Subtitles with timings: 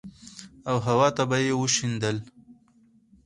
[0.69, 2.17] او هوا ته به يې وشيندل.